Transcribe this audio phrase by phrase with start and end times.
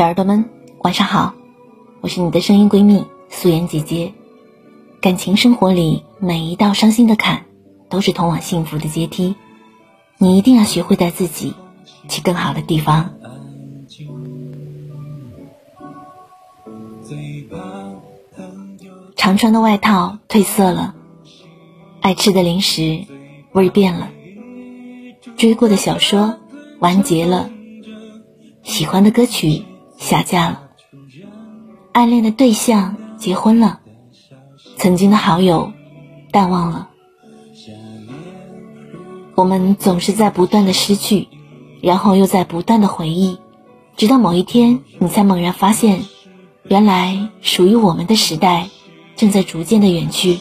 [0.00, 1.34] 小耳朵们，晚上好，
[2.00, 4.14] 我是你的声音闺蜜素颜姐姐。
[5.02, 7.44] 感情生活里，每一道伤心的坎，
[7.90, 9.34] 都是通往幸福的阶梯。
[10.16, 11.52] 你一定要学会带自己
[12.08, 13.12] 去更好的地方。
[19.16, 20.94] 常穿的外套褪色了，
[22.00, 23.04] 爱吃的零食
[23.52, 24.08] 味变了，
[25.36, 26.38] 追过的小说
[26.78, 27.50] 完结了，
[28.62, 29.64] 喜欢的歌曲。
[30.00, 30.62] 下架了，
[31.92, 33.80] 暗恋的对象结婚了，
[34.78, 35.72] 曾经的好友
[36.32, 36.88] 淡忘了。
[39.34, 41.28] 我们总是在不断的失去，
[41.82, 43.36] 然后又在不断的回忆，
[43.94, 46.00] 直到某一天，你才猛然发现，
[46.64, 48.70] 原来属于我们的时代
[49.16, 50.38] 正在逐渐的远去。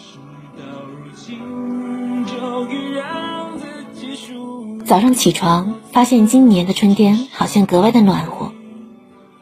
[4.86, 8.39] 早上起床，发现今年的春天好像格外的暖和。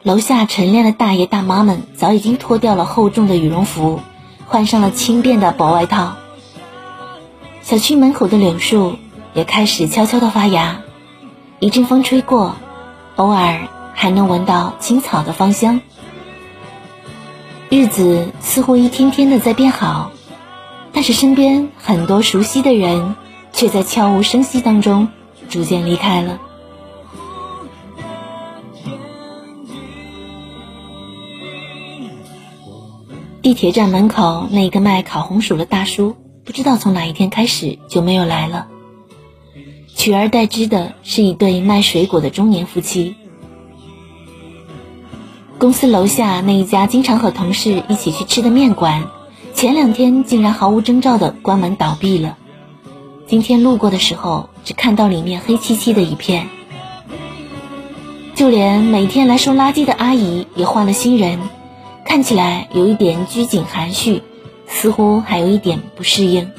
[0.08, 4.00] 楼下晨练的大爷大妈们早已经脱掉了厚重的羽绒服，
[4.46, 6.16] 换上了轻便的薄外套。
[7.60, 8.96] 小区门口的柳树
[9.34, 10.80] 也开始悄悄地发芽，
[11.58, 12.56] 一阵风吹过，
[13.16, 15.82] 偶尔还能闻到青草的芳香。
[17.68, 20.10] 日子似乎一天天的在变好，
[20.94, 23.14] 但是身边很多熟悉的人
[23.52, 25.08] 却在悄无声息当中
[25.50, 26.38] 逐渐离开了。
[33.48, 38.66] 地铁站门口那个卖烤红薯的大叔，不知道从哪一天开始就没有来了。
[39.96, 43.16] 取而代之的是一对卖水果的中年夫妻。
[45.56, 49.06] 公司楼下那一家经常和同事一起去吃的面馆，
[49.54, 52.36] 前两天竟然毫无征兆的关门倒闭了。
[53.26, 56.48] 今天路过的时候，只看到里面黑漆漆的一片。
[58.34, 61.38] 就连每天来收垃圾的阿姨也换了新人。
[62.08, 64.22] 看起来有一点拘谨含蓄，
[64.66, 66.50] 似乎还有一点不适应。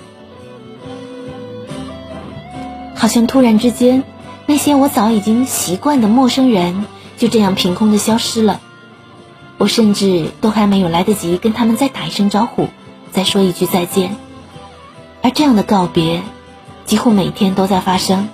[2.93, 4.03] 好像突然之间，
[4.45, 6.85] 那些我早已经习惯的陌生人
[7.17, 8.61] 就这样凭空的消失了。
[9.57, 12.67] 我甚至都还没有来得及跟他们再打一声招呼，
[13.11, 14.15] 再说一句再见。
[15.23, 16.21] 而这样的告别，
[16.85, 18.29] 几乎每天都在发生。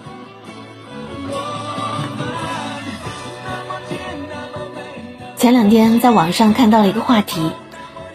[5.46, 7.52] 前两天在网上看到了一个话题：“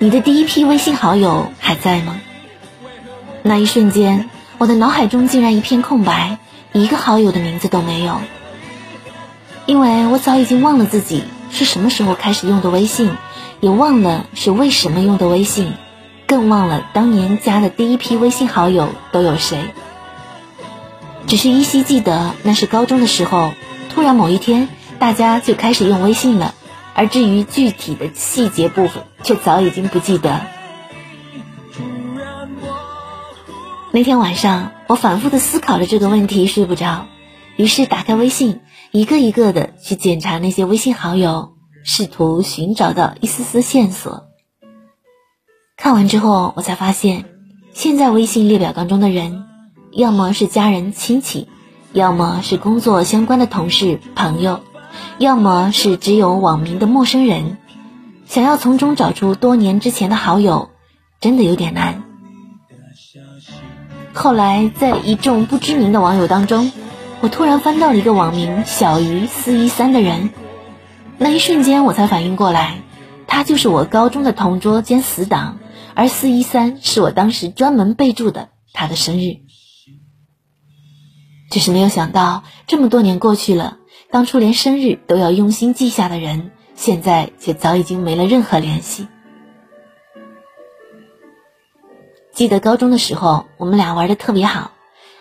[0.00, 2.20] 你的第一批微信好友还在吗？”
[3.44, 6.38] 那一瞬间，我的脑海中竟然一片空白，
[6.72, 8.16] 一个好友的名字都没有。
[9.64, 13.12] 因为我早已经忘了自己是什么时候开始用的微信，
[13.60, 15.74] 也忘了是为什么用的微信，
[16.26, 19.66] 更忘了当年加的第一批微信好友都有谁。
[21.28, 23.52] 只是依稀记得，那是高中的时候，
[23.94, 24.68] 突然某一天，
[24.98, 26.56] 大家就开始用微信了。
[27.00, 30.43] 而至于具体的细节部分，却早已经不记得。
[33.91, 37.06] 那天晚上，我反复的思考着这个问题，睡不着，
[37.56, 38.60] 于是打开微信，
[38.91, 44.25] 一个一个的去检查那些微信好友，试图寻找到一丝丝线索。
[45.78, 47.25] 看完之后，我才发现，
[47.72, 49.47] 现在微信列表当中的人，
[49.91, 51.49] 要么是家人亲戚，
[51.94, 54.60] 要么是工作相关的同事朋友。
[55.20, 57.58] 要么是只有网名的陌生人，
[58.25, 60.70] 想要从中找出多年之前的好友，
[61.20, 62.03] 真的有点难。
[64.14, 66.72] 后来在一众不知名的网友当中，
[67.20, 70.30] 我突然翻到了一个网名小于四一三的人，
[71.19, 72.80] 那一瞬间我才反应过来，
[73.26, 75.59] 他就是我高中的同桌兼死党，
[75.94, 79.41] 而四一三是我当时专门备注的他的生日。
[81.50, 83.76] 只是没有想到，这么多年过去了。
[84.10, 89.06] 当初连生日都要用心记下的人，现在却早已经没了任何联系。
[92.32, 94.72] 记得高中的时候，我们俩玩的特别好，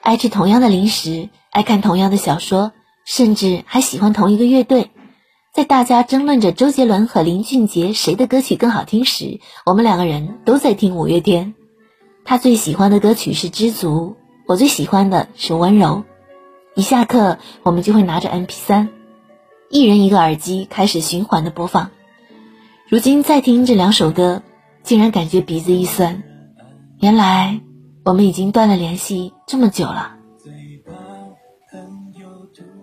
[0.02, 2.72] 爱吃同样的零食，爱看同样的小说，
[3.06, 4.90] 甚至还喜欢同一个乐队。
[5.54, 11.54] 在大家争论着周杰伦和林俊杰谁的歌曲更好听时，我们两个人都在听五月天。
[12.24, 14.16] 他最喜欢的歌曲是《知足》，
[14.48, 15.88] 我最喜欢的是《温柔》。
[16.76, 18.90] 一下课，我们就会拿着 M P 三，
[19.70, 21.92] 一人一个耳机开始循环的播放。
[22.88, 24.44] 如今再听这两首歌，
[24.84, 26.24] 竟然感觉鼻子一酸。
[27.00, 27.60] 原来
[28.06, 30.16] 我们已经断了联系这么久了。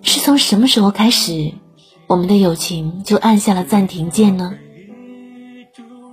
[0.03, 1.53] 是从什么时候开始，
[2.07, 4.55] 我们的友情就按下了暂停键呢？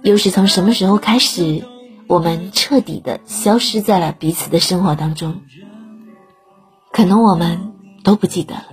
[0.04, 1.64] 又是从什么时候开始，
[2.08, 5.42] 我们彻底的消失在了彼此的生活当中？
[6.94, 7.74] 可能我们
[8.04, 8.64] 都不记得了。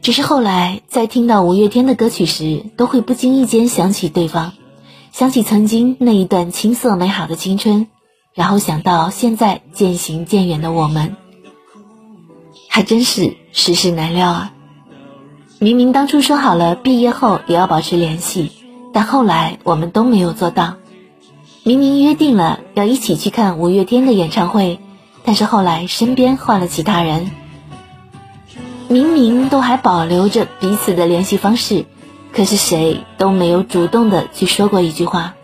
[0.00, 4.52] 只是后来在听到五月天的歌曲时，都会不经意间想起对方，
[5.10, 7.88] 想起曾经那一段青涩美好的青春，
[8.32, 11.16] 然后想到现在渐行渐远的我们，
[12.68, 14.52] 还真是世事难料啊！
[15.58, 18.52] 明明当初说好了毕业后也要保持联系，
[18.92, 20.76] 但后来我们都没有做到。
[21.64, 24.78] 明明约定了要一起去看五月天的演唱会，
[25.26, 27.30] 但是后来身边换了其他人。
[28.88, 31.84] 明明都还保留着彼此的联系方式，
[32.32, 35.34] 可是谁都没有主动的去说过一句话。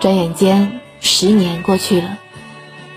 [0.00, 2.16] 转眼间十年过去了，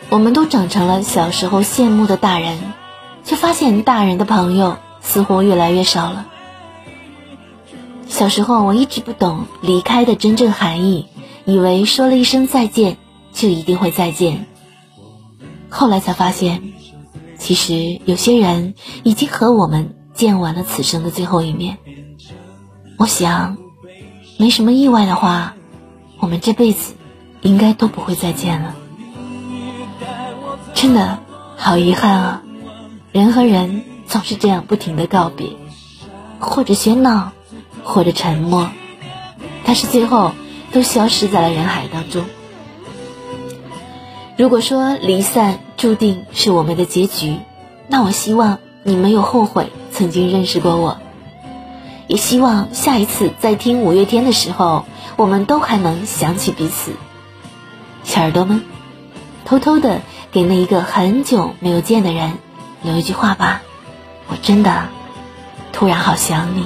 [0.09, 2.57] 我们都长成了小时候羡慕的大人。
[3.25, 6.25] 却发现大人的朋友似乎越来越少了。
[8.06, 11.07] 小时候我一直不懂离开的真正含义，
[11.45, 12.97] 以为说了一声再见
[13.43, 14.45] 就一定会再见。
[15.67, 16.63] 后来才发现，
[17.37, 18.73] 其实有些人
[19.03, 21.77] 已经和我们见完了此生的最后一面。
[22.97, 23.57] 我想，
[24.37, 25.55] 没什么意外的话，
[26.19, 26.93] 我们这辈子
[27.41, 28.77] 应该都不会再见了。
[30.73, 31.19] 真的
[31.57, 32.43] 好遗憾啊！
[33.11, 35.49] 人和人总是这样不停的告别，
[36.39, 37.33] 或者喧闹，
[37.83, 38.69] 或者沉默，
[39.65, 40.31] 但是最后
[40.71, 42.23] 都消失在了人海当中。
[44.35, 47.38] 如果说离散注定是我们的结局，
[47.88, 50.97] 那我希望你没有后悔曾经认识过我，
[52.07, 54.85] 也希望下一次在听五月天的时候，
[55.18, 56.94] 我们都还能想起彼此。
[58.03, 58.63] 小耳朵们，
[59.45, 60.01] 偷偷的
[60.31, 62.33] 给那一个很久没有见的人。
[62.81, 63.62] 留一句话吧，
[64.27, 64.89] 我真的
[65.71, 66.65] 突然好想你。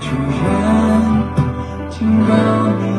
[0.00, 2.34] 突然听到
[2.80, 2.91] 你。